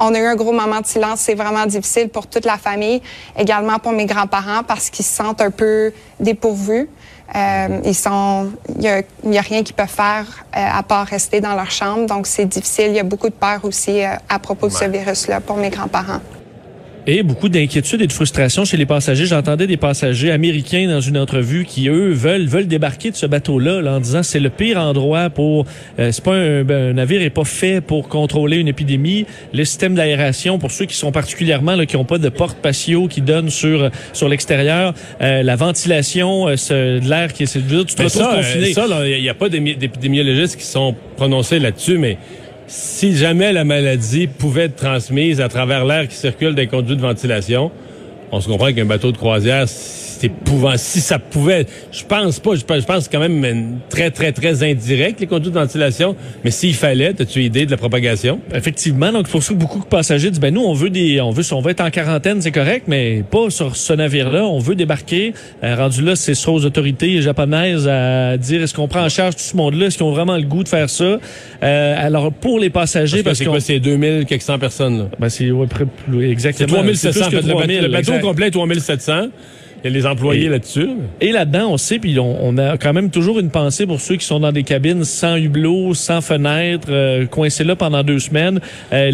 On 0.00 0.14
a 0.14 0.18
eu 0.20 0.26
un 0.26 0.36
gros 0.36 0.52
moment 0.52 0.80
de 0.80 0.86
silence. 0.86 1.20
C'est 1.20 1.34
vraiment 1.34 1.66
difficile 1.66 2.08
pour 2.08 2.28
toute 2.28 2.44
la 2.44 2.56
famille, 2.56 3.02
également 3.36 3.80
pour 3.80 3.90
mes 3.90 4.06
grands-parents, 4.06 4.62
parce 4.62 4.90
qu'ils 4.90 5.04
se 5.04 5.14
sentent 5.14 5.40
un 5.40 5.50
peu 5.50 5.92
dépourvus. 6.20 6.88
Euh, 7.34 7.80
ils 7.84 7.94
sont, 7.94 8.50
il 8.76 8.82
y 8.82 8.88
a, 8.88 9.02
y 9.24 9.36
a, 9.36 9.40
rien 9.42 9.62
qu'ils 9.62 9.74
peuvent 9.74 9.86
faire 9.86 10.24
euh, 10.56 10.60
à 10.72 10.82
part 10.82 11.06
rester 11.06 11.40
dans 11.42 11.54
leur 11.54 11.70
chambre, 11.70 12.06
donc 12.06 12.26
c'est 12.26 12.46
difficile. 12.46 12.86
Il 12.88 12.94
y 12.94 13.00
a 13.00 13.04
beaucoup 13.04 13.28
de 13.28 13.34
peur 13.34 13.64
aussi 13.64 14.02
euh, 14.02 14.14
à 14.28 14.38
propos 14.38 14.68
de 14.68 14.72
ce 14.72 14.86
virus-là 14.86 15.40
pour 15.40 15.56
mes 15.56 15.68
grands-parents. 15.68 16.20
Et 17.10 17.22
beaucoup 17.22 17.48
d'inquiétude 17.48 18.02
et 18.02 18.06
de 18.06 18.12
frustration 18.12 18.66
chez 18.66 18.76
les 18.76 18.84
passagers. 18.84 19.24
J'entendais 19.24 19.66
des 19.66 19.78
passagers 19.78 20.30
américains 20.30 20.86
dans 20.88 21.00
une 21.00 21.16
entrevue 21.16 21.64
qui, 21.64 21.88
eux, 21.88 22.10
veulent 22.10 22.46
veulent 22.46 22.66
débarquer 22.66 23.10
de 23.10 23.16
ce 23.16 23.24
bateau-là 23.24 23.80
en 23.90 23.98
disant 23.98 24.22
c'est 24.22 24.40
le 24.40 24.50
pire 24.50 24.78
endroit 24.78 25.30
pour... 25.30 25.64
Euh, 25.98 26.12
c'est 26.12 26.22
pas 26.22 26.34
un, 26.34 26.64
ben, 26.64 26.90
un, 26.90 26.92
navire 26.92 27.22
est 27.22 27.30
pas 27.30 27.46
fait 27.46 27.80
pour 27.80 28.08
contrôler 28.08 28.58
une 28.58 28.68
épidémie. 28.68 29.24
Le 29.54 29.64
système 29.64 29.94
d'aération, 29.94 30.58
pour 30.58 30.70
ceux 30.70 30.84
qui 30.84 30.96
sont 30.96 31.10
particulièrement, 31.10 31.76
là, 31.76 31.86
qui 31.86 31.96
n'ont 31.96 32.04
pas 32.04 32.18
de 32.18 32.28
porte 32.28 32.58
patio 32.58 33.08
qui 33.08 33.22
donne 33.22 33.48
sur 33.48 33.90
sur 34.12 34.28
l'extérieur, 34.28 34.92
euh, 35.22 35.42
la 35.42 35.56
ventilation, 35.56 36.46
euh, 36.46 36.56
ce, 36.56 36.98
de 37.00 37.08
l'air 37.08 37.32
qui 37.32 37.44
est... 37.44 37.46
Tu 37.46 37.94
te 37.94 38.02
retrouves 38.02 38.22
ça, 38.22 38.34
confiné. 38.36 38.74
ça, 38.74 38.86
il 39.06 39.22
n'y 39.22 39.30
a 39.30 39.34
pas 39.34 39.48
d'épidémiologistes 39.48 40.56
qui 40.56 40.66
sont 40.66 40.94
prononcés 41.16 41.58
là-dessus, 41.58 41.96
mais 41.96 42.18
si 42.68 43.16
jamais 43.16 43.52
la 43.52 43.64
maladie 43.64 44.26
pouvait 44.26 44.64
être 44.64 44.76
transmise 44.76 45.40
à 45.40 45.48
travers 45.48 45.84
l'air 45.84 46.06
qui 46.06 46.14
circule 46.14 46.54
des 46.54 46.66
conduits 46.66 46.96
de 46.96 47.00
ventilation, 47.00 47.70
on 48.30 48.40
se 48.40 48.48
comprend 48.48 48.72
qu'un 48.72 48.84
bateau 48.84 49.10
de 49.10 49.16
croisière, 49.16 49.66
c'est 50.18 50.26
épouvant. 50.26 50.74
Si 50.76 51.00
ça 51.00 51.18
pouvait, 51.18 51.66
je 51.92 52.04
pense 52.04 52.40
pas, 52.40 52.54
je 52.54 52.64
pense, 52.64 52.80
je 52.80 52.86
pense 52.86 53.08
quand 53.08 53.20
même 53.20 53.78
très, 53.88 54.10
très, 54.10 54.32
très 54.32 54.62
indirect, 54.62 55.20
les 55.20 55.26
conduits 55.26 55.50
de 55.50 55.58
ventilation. 55.58 56.16
Mais 56.44 56.50
s'il 56.50 56.74
fallait, 56.74 57.14
as-tu 57.20 57.42
idée 57.42 57.66
de 57.66 57.70
la 57.70 57.76
propagation? 57.76 58.40
Effectivement. 58.54 59.12
Donc, 59.12 59.28
pour 59.28 59.42
ça 59.42 59.54
beaucoup 59.54 59.80
de 59.80 59.84
passagers 59.84 60.30
disent, 60.30 60.40
ben, 60.40 60.52
nous, 60.52 60.62
on 60.62 60.72
veut 60.72 60.90
des, 60.90 61.20
on 61.20 61.30
veut, 61.30 61.44
on 61.52 61.60
veut 61.60 61.70
être 61.70 61.80
en 61.80 61.90
quarantaine, 61.90 62.42
c'est 62.42 62.52
correct, 62.52 62.84
mais 62.88 63.22
pas 63.28 63.50
sur 63.50 63.76
ce 63.76 63.92
navire-là. 63.92 64.44
On 64.44 64.58
veut 64.58 64.74
débarquer. 64.74 65.34
Euh, 65.62 65.76
rendu 65.76 66.02
là, 66.02 66.16
c'est 66.16 66.34
sur 66.34 66.54
aux 66.54 66.64
autorités 66.64 67.22
japonaises 67.22 67.86
à 67.88 68.36
dire, 68.36 68.62
est-ce 68.62 68.74
qu'on 68.74 68.88
prend 68.88 69.04
en 69.04 69.08
charge 69.08 69.36
tout 69.36 69.42
ce 69.42 69.56
monde-là? 69.56 69.86
Est-ce 69.86 69.98
qu'ils 69.98 70.06
ont 70.06 70.12
vraiment 70.12 70.36
le 70.36 70.44
goût 70.44 70.64
de 70.64 70.68
faire 70.68 70.90
ça? 70.90 71.18
Euh, 71.62 72.06
alors, 72.06 72.32
pour 72.32 72.58
les 72.58 72.70
passagers, 72.70 73.22
parce, 73.22 73.38
que 73.38 73.44
c'est 73.44 73.50
quoi, 73.50 73.60
c'est 73.60 73.78
2000, 73.78 74.26
quelques 74.26 74.58
personnes, 74.58 74.98
là? 74.98 75.04
Ben, 75.18 75.28
c'est, 75.28 75.50
ouais, 75.50 75.66
exactement. 76.22 76.82
C'est 76.94 77.10
3700. 77.10 77.30
le, 77.82 77.88
bateau 77.88 78.18
complet, 78.20 78.50
3700. 78.50 79.28
Il 79.84 79.90
y 79.90 79.94
a 79.94 79.96
les 79.96 80.06
employés 80.06 80.48
là-dessus. 80.48 80.88
Et 81.20 81.30
là-dedans, 81.30 81.70
on 81.70 81.76
sait, 81.76 81.98
puis 81.98 82.18
on, 82.18 82.58
a 82.58 82.76
quand 82.76 82.92
même 82.92 83.10
toujours 83.10 83.38
une 83.38 83.50
pensée 83.50 83.86
pour 83.86 84.00
ceux 84.00 84.16
qui 84.16 84.26
sont 84.26 84.40
dans 84.40 84.52
des 84.52 84.64
cabines 84.64 85.04
sans 85.04 85.36
hublot, 85.36 85.94
sans 85.94 86.20
fenêtre, 86.20 86.88
euh, 86.90 87.26
coincés 87.26 87.64
là 87.64 87.76
pendant 87.76 88.02
deux 88.02 88.18
semaines. 88.18 88.60
Euh, 88.92 89.10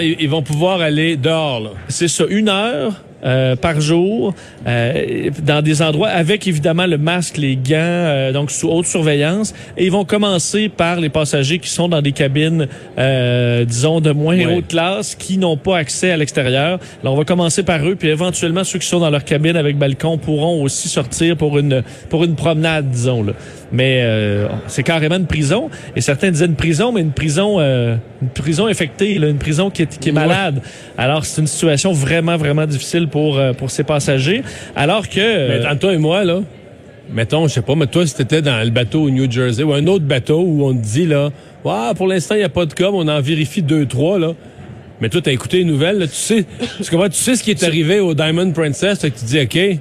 ils 0.00 0.28
vont 0.28 0.42
pouvoir 0.42 0.80
aller 0.80 1.16
dehors. 1.16 1.74
C'est 1.88 2.08
ça, 2.08 2.24
une 2.28 2.48
heure 2.48 3.02
euh, 3.24 3.56
par 3.56 3.80
jour 3.80 4.34
euh, 4.66 5.30
dans 5.42 5.62
des 5.62 5.80
endroits 5.80 6.08
avec 6.08 6.46
évidemment 6.46 6.86
le 6.86 6.98
masque, 6.98 7.38
les 7.38 7.56
gants, 7.56 7.72
euh, 7.78 8.32
donc 8.32 8.50
sous 8.50 8.68
haute 8.68 8.86
surveillance. 8.86 9.54
Et 9.76 9.86
ils 9.86 9.90
vont 9.90 10.04
commencer 10.04 10.68
par 10.68 11.00
les 11.00 11.08
passagers 11.08 11.58
qui 11.58 11.70
sont 11.70 11.88
dans 11.88 12.02
des 12.02 12.12
cabines, 12.12 12.68
disons, 12.96 14.00
de 14.00 14.10
moins 14.10 14.38
haute 14.54 14.68
classe, 14.68 15.14
qui 15.14 15.38
n'ont 15.38 15.56
pas 15.56 15.78
accès 15.78 16.10
à 16.10 16.16
l'extérieur. 16.16 16.78
Alors 17.02 17.14
on 17.14 17.16
va 17.16 17.24
commencer 17.24 17.62
par 17.62 17.86
eux, 17.86 17.96
puis 17.96 18.08
éventuellement 18.08 18.64
ceux 18.64 18.78
qui 18.78 18.86
sont 18.86 19.00
dans 19.00 19.10
leur 19.10 19.24
cabine 19.24 19.56
avec 19.56 19.78
balcon 19.78 20.18
pourront 20.18 20.62
aussi 20.62 20.88
sortir 20.88 21.36
pour 21.36 21.58
une 21.58 21.82
pour 22.10 22.24
une 22.24 22.34
promenade, 22.34 22.90
disons. 22.90 23.22
Là. 23.22 23.32
Mais 23.74 24.06
c'est 24.68 24.84
carrément 24.84 25.16
une 25.16 25.26
prison. 25.26 25.68
Et 25.96 26.00
certains 26.00 26.30
disaient 26.30 26.46
une 26.46 26.54
prison, 26.54 26.92
mais 26.92 27.00
une 27.00 27.12
prison 27.12 27.60
une 28.24 28.30
prison 28.30 28.66
infectée, 28.66 29.18
là, 29.18 29.28
une 29.28 29.38
prison 29.38 29.70
qui 29.70 29.82
est, 29.82 29.98
qui 29.98 30.08
est 30.08 30.12
malade. 30.12 30.62
Alors 30.96 31.24
c'est 31.24 31.40
une 31.40 31.46
situation 31.46 31.92
vraiment 31.92 32.36
vraiment 32.36 32.66
difficile 32.66 33.08
pour, 33.08 33.38
euh, 33.38 33.52
pour 33.52 33.70
ses 33.70 33.84
passagers. 33.84 34.42
Alors 34.74 35.08
que... 35.08 35.48
Mais 35.48 35.66
entre 35.66 35.80
toi 35.80 35.92
et 35.92 35.98
moi, 35.98 36.24
là, 36.24 36.40
mettons, 37.12 37.46
je 37.46 37.54
sais 37.54 37.62
pas, 37.62 37.74
mais 37.74 37.86
toi, 37.86 38.06
si 38.06 38.14
t'étais 38.14 38.40
dans 38.40 38.64
le 38.64 38.70
bateau 38.70 39.02
au 39.02 39.10
New 39.10 39.30
Jersey 39.30 39.62
ou 39.62 39.74
un 39.74 39.86
autre 39.86 40.04
bateau 40.04 40.40
où 40.40 40.64
on 40.64 40.74
te 40.74 40.82
dit, 40.82 41.06
là, 41.06 41.30
wow, 41.64 41.92
pour 41.94 42.06
l'instant, 42.06 42.34
il 42.34 42.38
n'y 42.38 42.44
a 42.44 42.48
pas 42.48 42.64
de 42.64 42.72
cas, 42.72 42.90
on 42.92 43.06
en 43.06 43.20
vérifie 43.20 43.62
deux, 43.62 43.86
trois, 43.86 44.18
là. 44.18 44.32
Mais 45.00 45.08
toi, 45.08 45.20
t'as 45.20 45.32
écouté 45.32 45.58
les 45.58 45.64
nouvelles, 45.64 45.98
là, 45.98 46.06
tu 46.06 46.14
sais, 46.14 46.46
tu 46.78 46.84
sais 47.10 47.36
ce 47.36 47.42
qui 47.42 47.50
est 47.50 47.62
arrivé 47.64 48.00
au 48.00 48.14
Diamond 48.14 48.50
Princess, 48.52 49.00
que 49.00 49.08
tu 49.08 49.24
dis, 49.24 49.40
OK, 49.40 49.78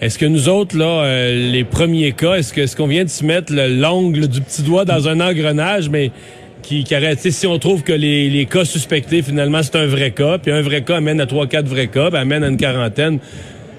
est-ce 0.00 0.18
que 0.18 0.26
nous 0.26 0.48
autres, 0.48 0.76
là, 0.76 1.04
euh, 1.04 1.50
les 1.52 1.64
premiers 1.64 2.12
cas, 2.12 2.34
est-ce 2.34 2.52
que 2.52 2.60
est-ce 2.60 2.76
qu'on 2.76 2.86
vient 2.86 3.04
de 3.04 3.08
se 3.10 3.24
mettre 3.24 3.52
l'ongle 3.54 4.28
du 4.28 4.40
petit 4.42 4.62
doigt 4.62 4.84
dans 4.84 5.08
un 5.08 5.20
engrenage, 5.20 5.88
mais 5.88 6.10
qui, 6.62 6.84
qui 6.84 6.94
arrête? 6.94 7.18
Si 7.20 7.46
on 7.46 7.58
trouve 7.58 7.82
que 7.82 7.94
les, 7.94 8.28
les 8.28 8.44
cas 8.44 8.64
suspectés, 8.66 9.22
finalement, 9.22 9.62
c'est 9.62 9.76
un 9.76 9.86
vrai 9.86 10.10
cas, 10.10 10.36
puis 10.38 10.52
un 10.52 10.60
vrai 10.60 10.82
cas 10.82 10.96
amène 10.96 11.20
à 11.20 11.26
trois, 11.26 11.46
quatre 11.46 11.66
vrais 11.66 11.86
cas, 11.86 12.10
ben, 12.10 12.20
amène 12.20 12.44
à 12.44 12.48
une 12.48 12.58
quarantaine. 12.58 13.20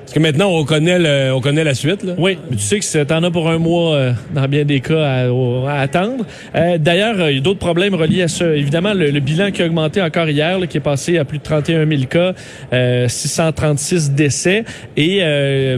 Parce 0.07 0.13
que 0.13 0.19
maintenant, 0.21 0.49
on 0.51 0.63
connaît, 0.63 0.99
le, 0.99 1.33
on 1.33 1.41
connaît 1.41 1.65
la 1.65 1.73
suite. 1.73 2.01
Là. 2.01 2.13
Oui, 2.17 2.37
mais 2.49 2.55
tu 2.55 2.63
sais 2.63 2.79
que 2.79 3.03
t'en 3.03 3.23
as 3.23 3.29
pour 3.29 3.49
un 3.49 3.57
mois, 3.57 3.93
euh, 3.93 4.13
dans 4.33 4.47
bien 4.47 4.63
des 4.63 4.79
cas, 4.79 5.03
à, 5.03 5.25
à 5.25 5.81
attendre. 5.81 6.25
Euh, 6.55 6.77
D'ailleurs, 6.77 7.19
euh, 7.19 7.29
il 7.29 7.35
y 7.35 7.39
a 7.39 7.41
d'autres 7.41 7.59
problèmes 7.59 7.93
reliés 7.93 8.21
à 8.21 8.29
ça. 8.29 8.55
Évidemment, 8.55 8.93
le, 8.93 9.19
bilan 9.19 9.51
qui 9.51 9.61
a 9.61 9.65
augmenté 9.65 10.01
encore 10.01 10.29
hier, 10.29 10.59
là, 10.59 10.67
qui 10.67 10.77
est 10.77 10.79
passé 10.79 11.17
à 11.17 11.25
plus 11.25 11.39
de 11.39 11.43
31 11.43 11.85
000 11.85 12.03
cas, 12.03 12.31
636 13.09 14.07
euh, 14.11 14.15
décès, 14.15 14.63
et 14.95 15.21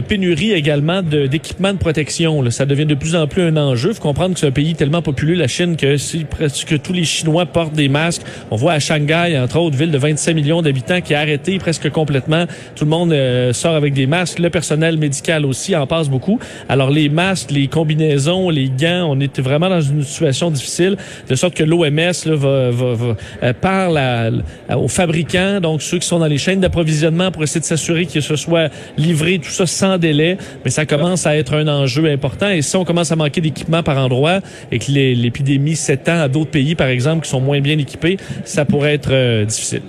pénurie 0.06 0.52
également 0.52 1.02
d'équipements 1.02 1.72
de, 1.72 1.78
protection. 1.78 2.40
Là. 2.40 2.52
Ça 2.52 2.66
devient 2.66 2.86
de 2.86 2.94
plus 2.94 3.16
en 3.16 3.26
plus 3.26 3.42
un 3.42 3.56
enjeu. 3.56 3.92
Faut 3.94 4.00
comprendre 4.00 4.34
que 4.34 4.40
c'est 4.40 4.46
un 4.46 4.52
pays 4.52 4.76
tellement 4.76 5.02
populeux, 5.02 5.34
la 5.34 5.48
Chine, 5.48 5.76
que 5.76 5.96
si 5.96 6.22
presque 6.22 6.80
tous 6.82 6.92
les 6.92 7.02
Chinois 7.02 7.46
portent 7.46 7.74
des 7.74 7.88
masques. 7.88 8.22
On 8.52 8.56
voit 8.56 8.74
à 8.74 8.78
Shanghai, 8.78 9.36
entre 9.42 9.58
autres, 9.58 9.76
ville 9.76 9.90
de 9.90 9.98
25 9.98 10.34
millions 10.34 10.62
d'habitants, 10.62 11.00
qui 11.00 11.14
a 11.14 11.18
arrêté 11.18 11.58
presque 11.58 11.90
complètement. 11.90 12.44
Tout 12.76 12.84
le 12.84 12.90
monde 12.90 13.52
sort 13.52 13.74
avec 13.74 13.92
des 13.92 14.06
masques 14.06 14.19
le 14.38 14.50
personnel 14.50 14.98
médical 14.98 15.46
aussi 15.46 15.74
en 15.74 15.86
passe 15.86 16.08
beaucoup. 16.08 16.38
Alors 16.68 16.90
les 16.90 17.08
masques, 17.08 17.50
les 17.50 17.68
combinaisons, 17.68 18.50
les 18.50 18.68
gants, 18.68 19.06
on 19.08 19.20
est 19.20 19.40
vraiment 19.40 19.68
dans 19.68 19.80
une 19.80 20.02
situation 20.02 20.50
difficile, 20.50 20.96
de 21.28 21.34
sorte 21.34 21.54
que 21.54 21.64
l'OMS 21.64 21.88
va, 22.26 22.70
va, 22.70 22.94
va 22.94 23.16
euh, 23.42 23.52
parle 23.52 24.42
aux 24.74 24.88
fabricants, 24.88 25.60
donc 25.60 25.82
ceux 25.82 25.98
qui 25.98 26.06
sont 26.06 26.18
dans 26.18 26.26
les 26.26 26.38
chaînes 26.38 26.60
d'approvisionnement 26.60 27.30
pour 27.30 27.42
essayer 27.42 27.60
de 27.60 27.64
s'assurer 27.66 28.06
que 28.06 28.20
ce 28.20 28.36
soit 28.36 28.70
livré 28.96 29.38
tout 29.38 29.50
ça 29.50 29.66
sans 29.66 29.98
délai. 29.98 30.38
Mais 30.64 30.70
ça 30.70 30.86
commence 30.86 31.26
à 31.26 31.36
être 31.36 31.54
un 31.54 31.68
enjeu 31.68 32.06
important. 32.06 32.48
Et 32.48 32.62
si 32.62 32.76
on 32.76 32.84
commence 32.84 33.12
à 33.12 33.16
manquer 33.16 33.40
d'équipement 33.40 33.82
par 33.82 33.98
endroit 33.98 34.40
et 34.70 34.78
que 34.78 34.90
l'épidémie 34.90 35.76
s'étend 35.76 36.20
à 36.20 36.28
d'autres 36.28 36.50
pays, 36.50 36.74
par 36.74 36.88
exemple, 36.88 37.24
qui 37.24 37.30
sont 37.30 37.40
moins 37.40 37.60
bien 37.60 37.78
équipés, 37.78 38.16
ça 38.44 38.64
pourrait 38.64 38.94
être 38.94 39.10
euh, 39.12 39.44
difficile. 39.44 39.82